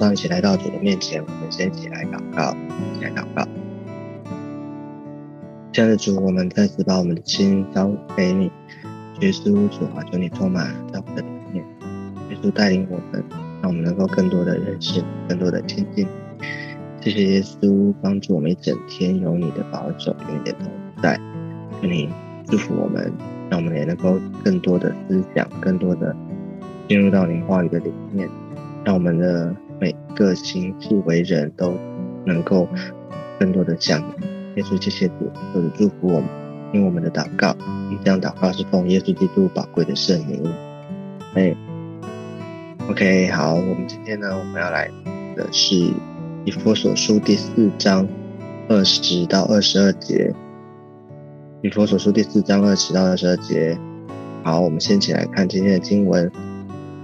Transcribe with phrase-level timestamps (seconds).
[0.00, 3.46] 上一起来到主的面前，我们先起来祷告，一起来祷告。
[5.74, 8.50] 亲爱的主，我们再次把我们的心交给你，
[9.20, 11.62] 耶稣主啊，求你充满在我们的里面，
[12.30, 13.22] 耶稣带领我们，
[13.60, 16.06] 让我们能够更多的认识，更多的亲近。
[17.02, 20.72] 谢谢耶稣帮助我们一整天有你的保守，有你的同
[21.02, 21.20] 在，
[21.82, 22.08] 求你
[22.46, 23.12] 祝福我们。
[23.50, 26.14] 让我们也能够更多的思想，更多的
[26.88, 28.28] 进入到您话语的里面，
[28.84, 29.52] 让我们的
[30.14, 31.74] 个行事为人都
[32.26, 32.68] 能够
[33.38, 34.00] 更多的像
[34.56, 34.82] 耶稣。
[34.82, 36.28] 谢谢主，或者祝福我们，
[36.72, 37.56] 听我们的祷告。
[38.04, 40.42] 这样祷告是奉耶稣基督宝贵的圣名。
[41.34, 41.54] 哎
[42.88, 44.90] ，OK，好，我们今天呢，我们要来
[45.36, 45.76] 的是
[46.44, 48.08] 以佛所书第四章
[48.68, 50.32] 二十到二十二节。
[51.62, 53.78] 以佛所书第四章二十到二十二节，
[54.42, 56.30] 好，我们先起来看今天的经文。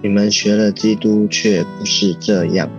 [0.03, 2.71] 你们学了基督，却不是这样。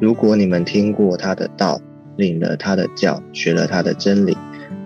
[0.00, 1.80] 如果你们听过他的道，
[2.16, 4.36] 领了他的教，学了他的真理，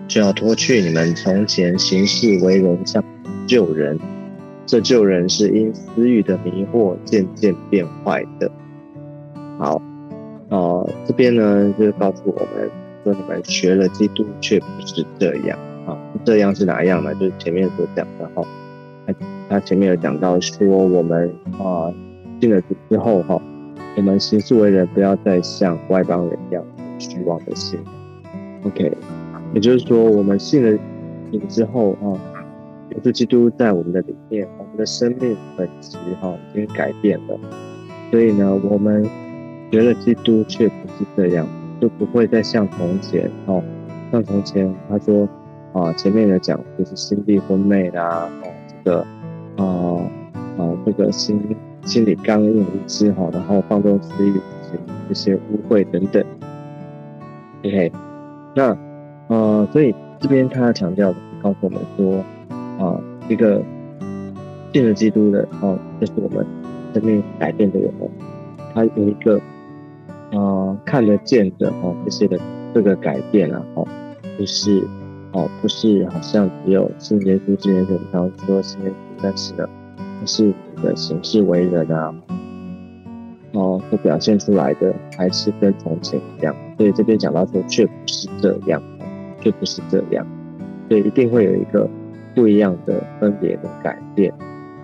[0.07, 3.03] 就要脱去你们从前行事为人像
[3.47, 3.99] 旧人。
[4.65, 8.49] 这旧人是因私欲的迷惑渐渐变坏的。
[9.59, 9.81] 好，
[10.49, 12.71] 哦，这边呢就是告诉我们
[13.03, 15.59] 说，你们学了基督，却不是这样。
[15.85, 17.13] 啊，这样是哪样呢？
[17.15, 18.47] 就是前面所讲的哈，
[19.05, 19.13] 他
[19.49, 21.93] 他前面有讲到说，我们啊
[22.39, 23.39] 进了主之后哈，
[23.95, 26.63] 我们行事为人不要再像外邦人一样
[26.97, 27.79] 虚妄的心。
[28.63, 28.91] OK，
[29.53, 30.79] 也就是说，我们信了
[31.31, 32.13] 你之后啊，
[32.91, 37.39] 耶稣基督在我们的里面，我们的生命本质哈已经改变了。
[38.11, 39.05] 所以呢，我们
[39.71, 41.47] 学了基督却不是这样，
[41.81, 43.63] 就不会再像从前哦，
[44.11, 45.27] 像从前他说。
[45.73, 48.99] 啊，前面有讲就是心地昏昧啦，哦，这个，
[49.57, 49.65] 啊
[50.55, 51.41] 啊，这个心
[51.85, 54.39] 心理刚硬无知哈，然后放纵私欲
[55.07, 56.23] 这些污秽等等。
[57.63, 57.91] OK，
[58.55, 58.77] 那
[59.27, 62.23] 呃，所以这边他强调的告诉我们说，
[62.79, 62.99] 啊，
[63.29, 63.61] 一个
[64.73, 66.45] 信了基督的哦，就是我们
[66.93, 67.91] 生命改变的人，
[68.73, 69.39] 他有一个
[70.31, 72.39] 啊看得见的哦这些的
[72.73, 73.87] 这个改变啊，哦，
[74.39, 74.83] 就是。
[75.35, 79.67] 哦，不是，好像只有信耶稣、信耶稣，常说信耶稣，但是呢，
[80.25, 80.43] 是
[80.75, 82.13] 你的行事为人啊，
[83.53, 86.55] 哦，所表现出来的还是跟从前一样。
[86.77, 88.81] 所以这边讲到说，却不是这样，
[89.41, 90.25] 却不是这样，
[90.89, 91.89] 所以一定会有一个
[92.35, 94.33] 不一样的分别的改变。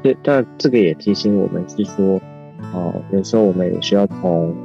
[0.01, 2.19] 对，但这个也提醒我们是说，
[2.73, 4.55] 哦，有时候我们也需要从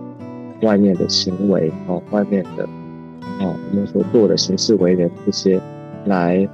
[0.63, 2.65] 外面的行为，哦，外面的，
[3.41, 5.61] 哦，我们所做的行事为人这些。
[6.07, 6.47] 来，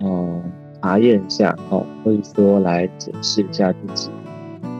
[0.00, 0.42] 嗯，
[0.80, 4.10] 查验一下，哦，或者说来检视一下自己，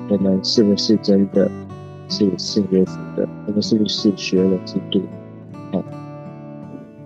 [0.09, 1.51] 我们是不是真的
[2.09, 3.29] 是信耶稣的？
[3.47, 5.01] 我们是不是学了基督？
[5.73, 5.83] 哦，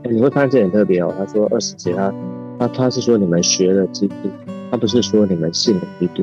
[0.05, 1.15] 你会发现很特别哦。
[1.17, 2.12] 他说二十节，他
[2.59, 4.15] 他他是说你们学了基督，
[4.71, 6.23] 他不是说你们信了基督。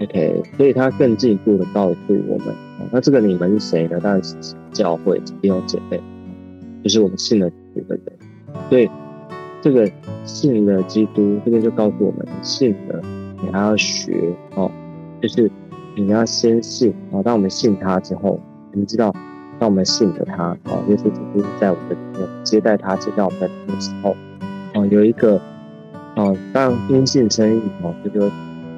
[0.00, 1.98] OK，所以他更进一步的告诉
[2.28, 2.54] 我们，
[2.90, 4.00] 那这个你们是谁呢？
[4.00, 4.34] 当然是
[4.72, 6.00] 教会弟兄姐妹，
[6.82, 8.12] 就是我们信了基督的人，
[8.70, 8.88] 所以。
[9.62, 9.88] 这个
[10.24, 13.00] 信了基督，这边就告诉我们，信了
[13.40, 14.68] 你还要学哦，
[15.20, 15.48] 就是
[15.96, 17.22] 你要先信哦。
[17.22, 18.40] 当我们信他之后，
[18.72, 19.14] 我们知道，
[19.60, 24.16] 当我们信了他哦，耶稣基督在我们的里面接待他，接待我们的时候，
[24.74, 25.40] 哦，有一个
[26.16, 28.28] 哦，当因信称义哦，这个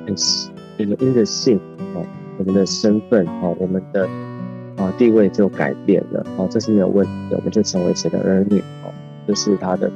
[0.06, 0.14] 很
[0.76, 1.58] 这个因着信
[1.94, 2.04] 哦，
[2.36, 4.06] 我们的身份哦，我们的
[4.76, 8.92] 啊地位就改变了哦，这是没有问题的，我们就成为谁的儿女哦，
[9.26, 9.90] 这是他的。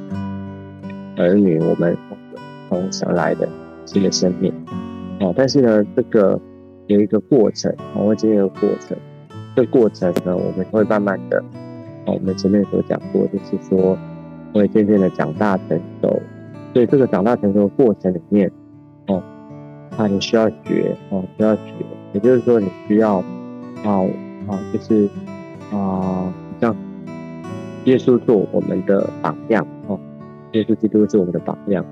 [1.19, 1.97] 儿女，我们
[2.69, 3.47] 从生来的
[3.85, 4.53] 新的生命，
[5.19, 6.39] 哦，但是呢，这个
[6.87, 8.97] 有一个过程，我会经历一个过程。
[9.53, 11.37] 这过程呢，我们会慢慢的，
[12.05, 13.97] 哦，我们前面所讲过，就是说
[14.53, 16.21] 会渐渐的长大成熟。
[16.73, 18.49] 所以这个长大成熟的过程里面，
[19.07, 19.21] 哦，
[19.97, 21.73] 啊，你需要学，哦，需要学，
[22.13, 23.17] 也就是说，你需要，
[23.83, 24.05] 啊
[24.47, 25.09] 啊，就是
[25.73, 26.31] 啊，
[26.61, 26.73] 像
[27.83, 29.99] 耶稣做我们的榜样，哦。
[30.53, 31.85] 耶稣基督是我们的榜样，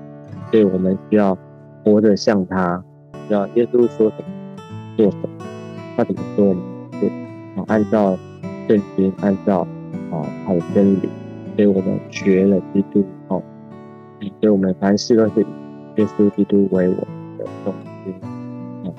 [0.50, 1.36] 所以我们需要
[1.84, 2.82] 活得像他，
[3.28, 4.56] 需要耶稣说什么
[4.96, 5.28] 做什么，
[5.96, 6.62] 他怎么说我们
[7.00, 7.06] 就
[7.60, 8.18] 啊按照
[8.66, 9.60] 圣经，按照
[10.10, 11.08] 啊他的真理，
[11.54, 13.42] 所以我们学了基督以后，
[14.20, 15.46] 所以我们凡事都是以
[15.96, 17.72] 耶稣基督为我们的中
[18.04, 18.14] 心
[18.84, 18.90] 啊，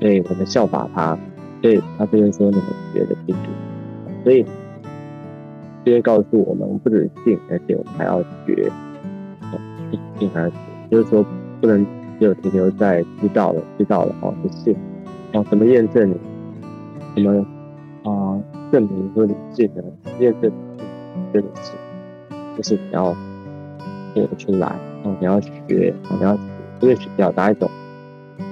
[0.00, 1.18] 所以我们效法他，
[1.60, 3.38] 所以他这边说你们学了基督，
[4.24, 4.46] 所以
[5.84, 8.72] 这些告诉，我们不止信，而且我们还要学。
[10.22, 10.48] 信他，
[10.88, 11.24] 就是说
[11.60, 11.84] 不能
[12.18, 14.76] 只有停留在知道了、知道了哦，就信，
[15.32, 16.14] 哦，怎么验证你？
[17.14, 17.44] 怎么
[18.04, 18.38] 啊
[18.70, 19.82] 证明说你信呢？
[20.20, 20.50] 验证
[21.32, 21.72] 真的是，
[22.56, 23.14] 就是你要
[24.14, 24.68] 写出来，
[25.02, 26.38] 哦，你要学，哦，你要
[26.80, 27.68] 因为表达一种，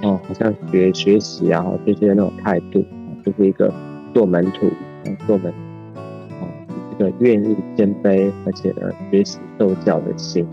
[0.02, 2.84] 哦，好像学学习啊，这些那种态度，
[3.24, 3.72] 就是一个
[4.12, 4.68] 做门徒，
[5.26, 5.52] 做门，
[5.94, 6.48] 哦，
[6.98, 10.46] 这个愿意谦卑，而且呢，学习受教的心，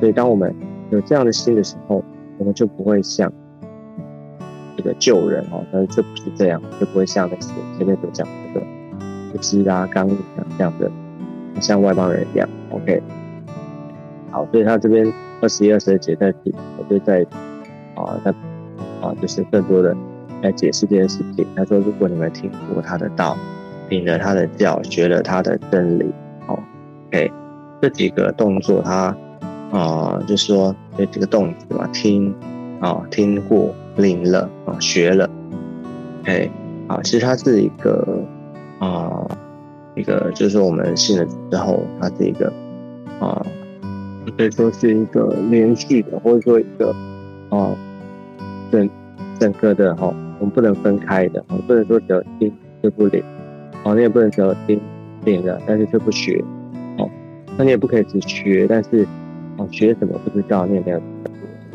[0.00, 0.54] 所以当我们
[0.90, 2.02] 有这样的心的时候，
[2.38, 3.32] 我们就不会像
[4.76, 8.66] 这个救人哦，但是这不是这样，就不会像那些前面所讲的这个
[9.32, 10.16] 不羁啊、刚硬
[10.58, 10.90] 这样的，
[11.60, 12.48] 像外邦人一样。
[12.70, 13.02] OK，
[14.30, 15.12] 好，所以他这边。
[15.40, 17.20] 二十一、二十二节在提，我就在
[17.94, 18.30] 啊，在
[19.02, 19.94] 啊，就是更多的
[20.40, 21.46] 来解释这件事情。
[21.54, 23.36] 他说：“如果你们听过他的道，
[23.90, 26.10] 领了他的教，学了他的真理，
[26.46, 26.58] 哦
[27.08, 27.30] ，OK，
[27.82, 29.14] 这几个动作，他
[29.76, 32.32] 啊，就是说这几个动词嘛，听
[32.80, 35.28] 啊，听过，领了啊，学了
[36.22, 36.50] ，OK，
[36.86, 38.22] 啊，其实它是一个
[38.78, 39.26] 啊，
[39.96, 42.52] 一个就是我们信了之后，它是一个
[43.18, 43.44] 啊。”
[44.36, 46.92] 可以说是一个连续的，或者说一个
[47.50, 47.76] 啊，
[48.72, 48.90] 整
[49.38, 52.50] 整个的哈，我们不能分开的，我们不能说只有听
[52.82, 53.22] 就不领，
[53.84, 54.80] 哦，你也不能只有听
[55.24, 56.42] 领了，但是却不学，
[56.98, 57.08] 哦，
[57.56, 59.06] 那你也不可以只学，但是
[59.56, 61.00] 哦学什么不知道，你也没有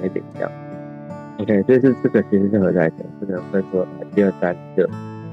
[0.01, 0.51] 没领这样。
[1.39, 4.87] OK，所以是这个其实任何在讲，这个分说一二三就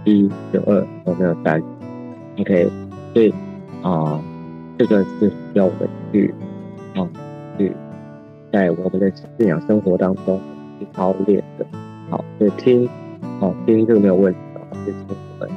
[0.05, 1.63] 一就二，有没有三
[2.39, 2.71] ？OK，
[3.13, 3.35] 所以
[3.83, 4.21] 啊，
[4.79, 6.35] 这个是需要我们去。
[6.99, 7.07] 哦，
[7.59, 7.71] 去
[8.51, 10.41] 在我们的信仰生活当中
[10.81, 11.67] 去操练的，
[12.09, 12.89] 好，所以听，
[13.39, 15.51] 哦，听这个没有问题的，就听我们，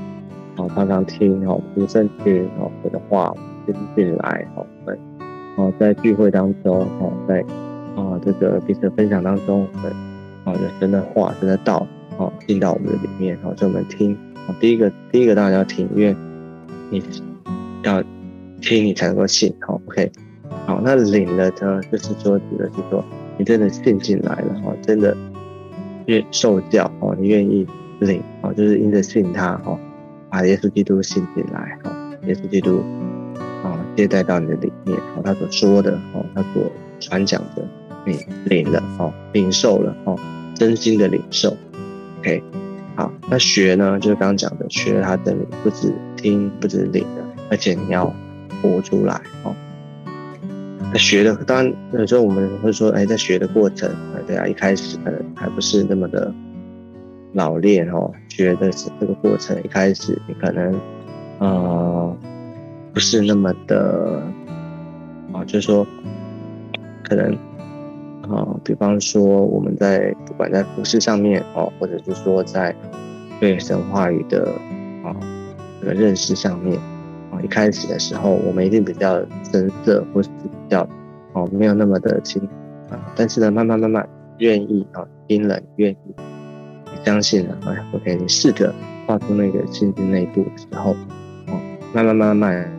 [0.58, 3.34] 哦，常常听，哦，读圣经，哦，我的话
[3.66, 4.66] 听进来，哦，
[5.60, 7.42] 哦，在聚会当中，哦，在，
[7.98, 9.92] 啊，这个彼此分享当中，我们，
[10.46, 11.86] 哦，有神的话，神的道，
[12.18, 14.16] 哦，进到我们的里面，哦，所以我们听，
[14.48, 16.16] 哦，第一个，第一个当然要听，因为
[16.90, 17.04] 你
[17.84, 18.02] 要
[18.62, 20.10] 听，你才能够信，好，OK。
[20.66, 23.04] 好，那领了呢，就是说指的是说
[23.38, 25.16] 你真的信进来了哈，真的
[26.06, 27.68] 愿受教哦，你愿意
[28.00, 29.78] 领哦，就是因着信他哦，
[30.30, 31.92] 把耶稣基督信进来哦，
[32.28, 32.82] 耶稣基督
[33.96, 36.64] 接待到你的里面哦，他所说的哦，他所
[37.00, 37.64] 传讲的
[38.06, 40.18] 你领了哦，领受了哦，
[40.56, 41.56] 真心的领受
[42.20, 42.44] ，OK，
[42.96, 48.14] 好，那学呢，就是刚刚讲的学他的理，不止听，不止领的，而且你要
[48.62, 49.56] 活出来哦。
[50.92, 53.90] 那学的当然有时候我们会说，哎，在学的过程，
[54.26, 56.34] 对啊，一开始可能还不是那么的
[57.34, 58.12] 老练哦。
[58.28, 60.74] 学的是这个过程，一开始你可能
[61.38, 62.18] 呃
[62.94, 64.22] 不是那么的
[65.32, 65.86] 啊，就是说
[67.04, 67.34] 可能
[68.24, 72.76] 啊，比方说我们在不管在服饰上面哦，或者是说在
[73.40, 74.52] 对神话语的
[75.04, 75.16] 啊
[75.80, 76.78] 这个认识上面
[77.32, 77.42] 啊。
[77.42, 79.18] 一开始的时候，我们一定比较
[79.52, 80.88] 深色，或是比较
[81.34, 82.42] 哦没有那么的清
[82.90, 83.00] 啊。
[83.16, 84.08] 但是呢，慢慢慢慢
[84.40, 86.16] 愿意啊，冰冷愿意，
[87.04, 88.74] 相信了啊，OK，你试着
[89.06, 90.92] 跨出那个信心那一步的时候，
[91.48, 91.60] 哦，
[91.94, 92.70] 慢慢慢慢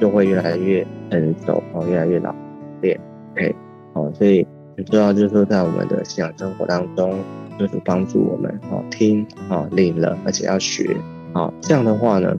[0.00, 2.34] 就会越来越成熟哦，越来越老
[2.80, 2.98] 练
[3.32, 3.54] ，OK，
[3.92, 7.14] 哦，所以很重要就是说，在我们的信仰生活当中，
[7.58, 10.96] 就是帮助我们哦听啊领了，而且要学
[11.34, 12.36] 啊，这样的话呢，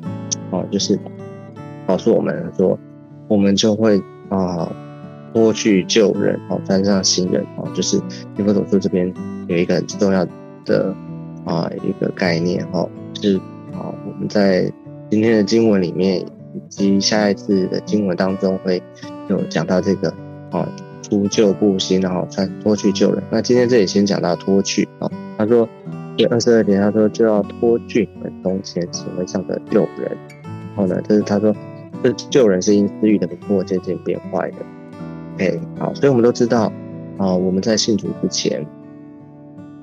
[0.49, 0.99] 哦就是。
[1.87, 2.79] 告诉我们说，
[3.27, 4.71] 我们就会啊
[5.33, 7.97] 多去救人哦，沾上新人哦，就是
[8.37, 9.11] 尼佛所说这边
[9.47, 10.25] 有一个很重要
[10.63, 10.95] 的
[11.43, 12.87] 啊一个概念哦，
[13.19, 13.35] 是
[13.73, 14.71] 啊我们在
[15.09, 18.81] 今天的经文里面以及下一次的经文当中会
[19.27, 20.13] 有讲到这个
[20.51, 20.67] 啊
[21.01, 23.23] 除旧布新，然后穿脱去救人。
[23.29, 25.67] 那今天这里先讲到脱去啊，他说
[26.15, 30.17] 第二十二点，他说就要脱去你们从前行为上的救人，
[30.75, 31.55] 然后呢，就是他说。
[32.03, 34.55] 这救人是因私欲的迷惑渐渐变坏的。
[35.35, 36.73] OK，好，所以我们都知道
[37.19, 38.65] 啊，我们在信主之前，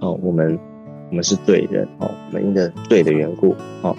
[0.01, 0.59] 哦，我们
[1.11, 3.95] 我们是罪人哦，我们因着罪的缘故哦，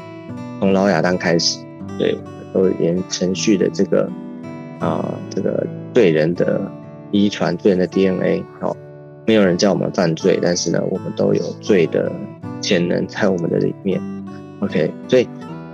[0.60, 1.60] 从老亚当开始，
[1.98, 2.18] 对，
[2.54, 4.10] 都沿程序的这个
[4.80, 6.62] 啊，这个罪人的
[7.12, 8.76] 遗传，罪人的 DNA 哦，
[9.26, 12.12] 没有人叫我们犯罪，但是呢，我们都有罪的
[12.62, 14.02] 潜能在我们的里面。
[14.60, 15.28] OK，所以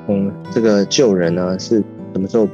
[0.07, 1.83] 嗯，这个救人呢是。
[2.15, 2.47] 什么时候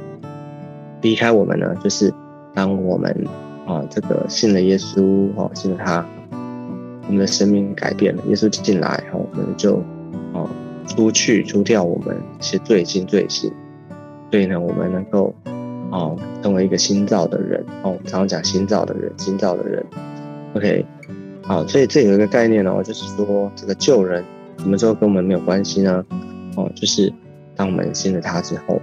[1.02, 1.72] 离开我们呢？
[1.84, 2.12] 就是
[2.52, 3.16] 当我们
[3.64, 6.04] 啊，这个信了耶稣哦，信了他，
[7.06, 8.24] 我们的生命改变了。
[8.26, 9.76] 耶稣进来哦，我们就
[10.32, 10.50] 哦
[10.88, 13.52] 出去除掉我们一些罪心罪行，
[14.32, 15.34] 所以呢，我们能够
[15.90, 17.90] 哦成为一个新造的人哦。
[17.90, 19.84] 我们常常讲新造的人，新造的人。
[20.54, 20.86] OK，
[21.42, 24.24] 好，所以这有一个概念哦，就是说这个救人
[24.56, 26.02] 什么时候跟我们没有关系呢？
[26.56, 27.12] 哦，就是
[27.54, 28.80] 当我们信了他之后。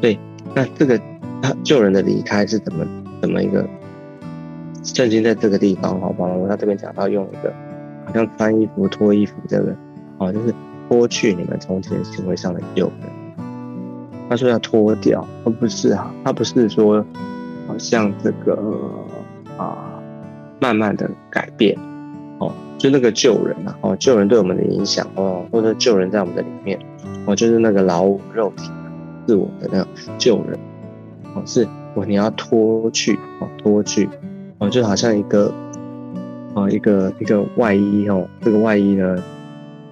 [0.00, 0.16] 对，
[0.54, 0.96] 那这个
[1.42, 2.86] 他救人的离开是怎么
[3.20, 3.68] 怎么一个？
[4.84, 7.52] 圣经在这个地方，哈，保罗他这边讲到用一个
[8.04, 9.74] 好像穿衣服脱衣服这个，
[10.18, 10.54] 哦，就是
[10.88, 13.13] 脱去你们从前行为上的旧人。
[14.34, 17.06] 他说要脱掉，而不是啊，他不是说
[17.68, 18.58] 好像这个
[19.56, 20.02] 啊，
[20.60, 21.78] 慢慢的改变，
[22.40, 26.76] 哦，就那个救人啊，哦，救人对我们的影响，哦，或者救人在我们的里面，
[27.26, 28.68] 哦，就是那个老肉体
[29.24, 29.86] 自我的那个
[30.18, 30.58] 救人，
[31.36, 34.08] 哦，是我你要脱去，哦，脱去。
[34.58, 35.52] 哦，就好像一个，
[36.54, 39.16] 啊，一个一个外衣哦，这个外衣呢，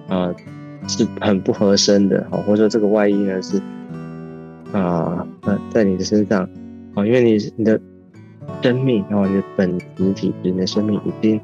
[0.09, 0.35] 啊，
[0.85, 3.61] 是很不合身的哦，或者说这个外衣呢是，
[4.73, 6.43] 啊，那在你的身上，
[6.95, 7.79] 哦，因为你你的
[8.61, 11.39] 生命哦，你的本质体质，你的生命已经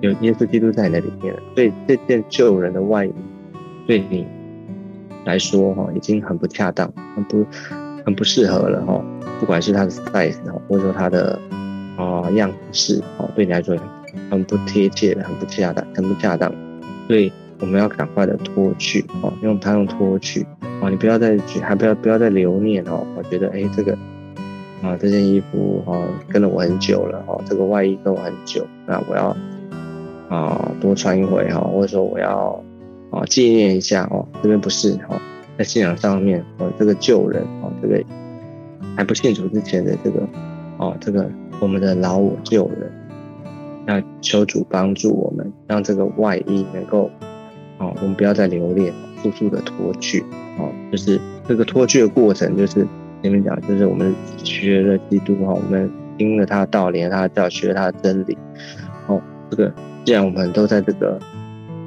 [0.00, 3.12] 有耶稣基督在你的里面了，所以这件救人的外衣
[3.86, 4.26] 对你
[5.26, 7.44] 来说哈，已经很不恰当，很不
[8.06, 9.04] 很不适合了哈，
[9.38, 11.38] 不管是它的 size 哈，或者说它的。
[11.94, 13.76] 啊，样式哦，对你来说
[14.30, 16.50] 很不贴切的，很不恰当，很不恰当，
[17.06, 17.30] 所以
[17.62, 20.46] 我们要赶快的脱去哦，用它用脱去
[20.82, 23.06] 哦，你不要再去，还不要不要再留念哦。
[23.16, 23.96] 我觉得哎，这个
[24.82, 29.34] 啊，这件衣服哦，跟了我很久了哦，这个外衣跟我很久，那我要
[30.28, 32.62] 啊多穿一回哈，或者说我要
[33.10, 35.18] 啊纪念一下哦，这边不是哈，
[35.56, 38.04] 在信仰上面哦，这个旧人哦，这个
[38.96, 40.20] 还不信主之前的这个
[40.78, 41.30] 哦，这个。
[41.60, 42.90] 我们的老我救人，
[43.86, 47.08] 那求主帮助我们，让这个外衣能够，
[47.82, 50.20] 哦，我们不要再留恋，速速的脱去，
[50.56, 52.86] 哦，就是这个脱去的过程，就是
[53.20, 58.38] 前面讲，就是我们学了基督，哈，我们听了他的道，连他的教，学他的真理，
[59.08, 59.20] 哦，
[59.50, 59.74] 这个
[60.04, 61.18] 既然我们都在这个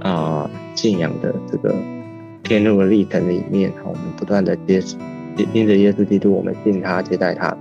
[0.01, 1.73] 啊信仰的这个
[2.43, 4.83] 天路的历程里面，哈，我们不断的接
[5.53, 7.57] 因着耶稣基督，我们信他，接待他，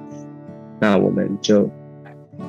[0.80, 1.70] 那我们就。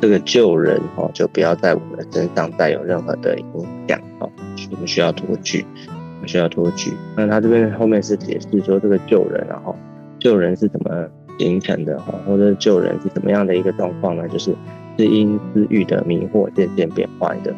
[0.02, 3.46] 这个救人哦，就不要在我们身上带有任何的影
[3.88, 4.30] 响哦。
[4.72, 6.92] 我们需要脱去，我们需要脱去。
[7.16, 9.76] 那他这边后面是解释说，这个救人，然后
[10.20, 11.08] 救人是怎么
[11.40, 14.28] 形成的哈，或者救人是怎么样的一个状况呢？
[14.28, 14.54] 就是
[14.98, 17.54] 是因私欲的迷惑渐渐变坏的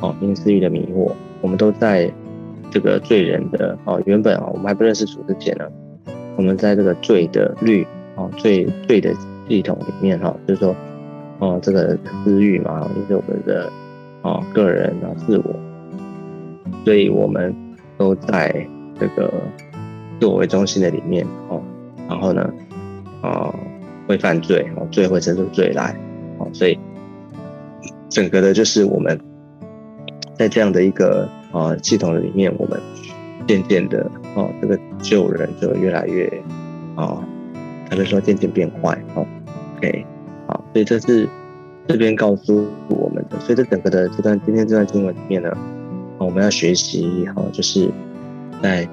[0.00, 2.10] 哦，因私欲的迷惑，我们都在
[2.70, 5.64] 这个罪人的哦，原本啊，我们还不认识主之前呢，
[6.36, 9.12] 我们在这个罪的律哦，罪罪的
[9.48, 10.74] 系统里面哈，就是说。
[11.38, 13.70] 哦，这个私欲嘛，就是我们的
[14.22, 15.54] 哦个人啊自我，
[16.84, 17.54] 所以我们
[17.98, 18.66] 都在
[18.98, 19.32] 这个
[20.20, 21.60] 自我为中心的里面哦，
[22.08, 22.52] 然后呢，
[23.20, 23.54] 啊
[24.06, 25.96] 会犯罪哦，罪会生出罪来
[26.38, 26.78] 哦，所以
[28.08, 29.20] 整个的就是我们
[30.34, 32.80] 在这样的一个啊系统里面，我们
[33.46, 36.26] 渐渐的哦，这个救人就越来越
[36.94, 37.22] 啊，
[37.90, 39.26] 可能说渐渐变坏哦
[39.76, 40.06] ，OK。
[40.74, 41.28] 所以这是
[41.86, 43.38] 这边告诉我们的。
[43.38, 45.56] 所以这整个的这段今天这段经文里面呢，
[46.18, 47.88] 我们要学习哈，就是
[48.60, 48.86] 在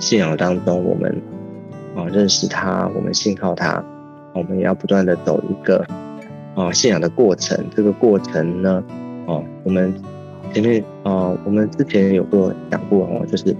[0.00, 1.22] 信仰当中，我们
[1.94, 3.84] 啊认识他，我们信靠他，
[4.34, 5.86] 我们也要不断的走一个
[6.56, 7.56] 啊信仰的过程。
[7.72, 8.82] 这个过程呢，
[9.28, 9.94] 哦，我们
[10.52, 13.54] 前面啊，我们之前有过讲过哦，就是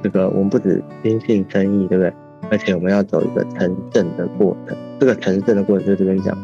[0.00, 2.12] 这个我们不止坚信称义，对不对？
[2.52, 4.76] 而且我们要走一个成圣的过程。
[5.00, 6.36] 这个成圣的过程就这边讲。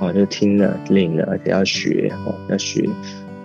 [0.00, 2.88] 哦，就听了、领了，而且要学哦，要学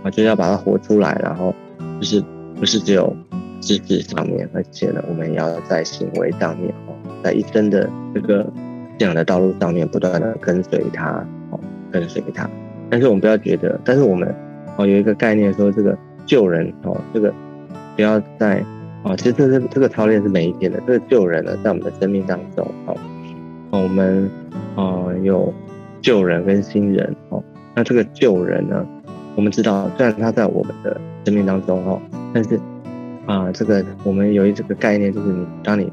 [0.04, 1.20] 啊，就要把它活出来。
[1.24, 1.54] 然后
[2.00, 2.24] 就是
[2.56, 3.16] 不是只有
[3.62, 8.52] 知识上面，而且呢，我们要在行为上面哦，在一生的这个
[8.98, 11.60] 这样的道路上面不断的跟随他哦，
[11.92, 12.50] 跟随他。
[12.90, 14.34] 但是我们不要觉得，但是我们
[14.78, 17.32] 哦有一个概念说，这个救人哦，这个
[17.96, 18.64] 不要在
[19.04, 20.82] 哦，其实这是这个操练是每一天的。
[20.88, 22.98] 这个救人呢，在我们的生命当中哦，
[23.70, 24.28] 我们
[24.76, 25.54] 哦有。
[26.08, 27.44] 救人跟新人哦，
[27.76, 28.88] 那这个救人呢，
[29.36, 32.02] 我们知道，虽然他在我们的生命当中哦，
[32.34, 32.58] 但是
[33.26, 35.92] 啊，这个我们有一这个概念，就是你当你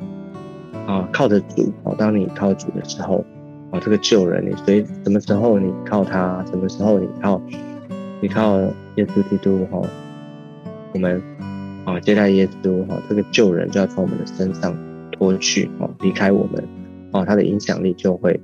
[0.86, 3.24] 啊靠着主哦，当你靠主的时候
[3.72, 7.42] 哦，这个救人，你所以什么时候你靠他，什么时候你靠
[8.20, 8.60] 你靠
[8.94, 9.82] 耶稣基督哈，
[10.92, 11.20] 我们
[11.84, 14.78] 啊接待耶稣哈，这个救人就要从我们的身上
[15.10, 16.62] 脱去哦，离开我们。
[17.14, 18.38] 哦，他的影响力就会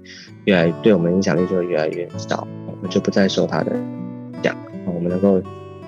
[0.45, 3.73] 越来，对我们影响力就会越来越少，我们就不再受他的
[4.41, 5.43] 讲，我们能够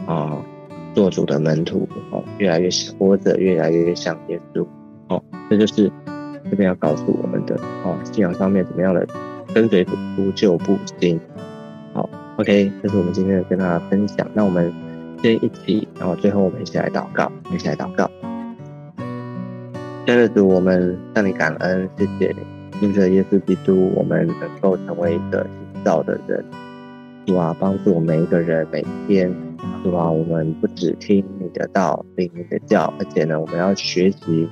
[0.04, 0.44] 啊
[0.92, 4.66] 做主的门徒，哦，越来越活着，越来越像耶稣，
[5.08, 5.90] 哦，这就是
[6.50, 9.06] 这边要告诉我们的，哦，信仰上面怎么样的
[9.54, 9.92] 跟随主
[10.34, 11.20] 就不新，
[11.92, 14.72] 好，OK，这是我们今天的跟大家分享，那我们
[15.22, 18.10] 先一起，然后最后我们一起来祷告，一起来祷告。
[20.04, 22.38] 亲爱的主，我们向你感恩，谢谢你，
[22.82, 26.44] 因着耶稣基督，我们能够成为一个新造的人。
[27.24, 29.32] 主啊，帮助我们每一个人，每天，
[29.84, 34.48] 主啊，我们不只听你的道，听你的教，而且呢，我们要学习，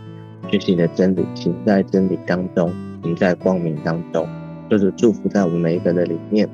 [0.49, 2.73] 学习你的真理，行在真理当中，
[3.03, 4.25] 行在光明当中，
[4.71, 6.49] 就是祝福在我们每一个人的里面。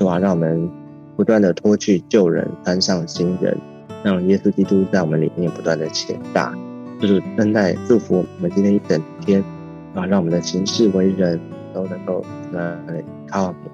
[0.00, 0.68] 主啊，让我们
[1.14, 3.56] 不断的脱去旧人，穿上新人，
[4.02, 6.52] 让耶稣基督在我们里面不断的显大。
[7.00, 9.44] 就是恩待祝福我们今天一整天
[9.94, 11.40] 啊，让我们的行事为人
[11.72, 12.78] 都能够呃
[13.28, 13.70] 靠你。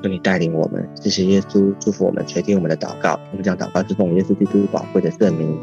[0.00, 3.18] 求你带领我们，谢谢耶稣，祝福我们，垂听我们的祷告。
[3.32, 5.58] 我们将祷告是奉耶稣基督宝贵的圣名。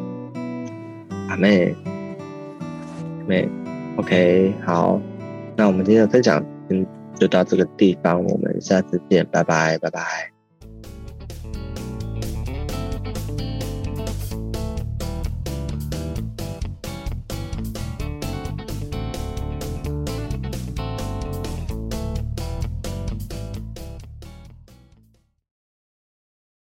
[1.30, 1.74] 阿妹，
[3.26, 3.48] 妹
[3.96, 5.00] ，OK，好，
[5.56, 6.86] 那我们今天的分享嗯
[7.18, 10.35] 就到这个地方，我们下次见，拜拜，拜拜。